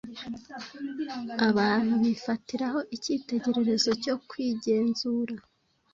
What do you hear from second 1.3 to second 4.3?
Abantu bifatiraho icyitegererezo cyo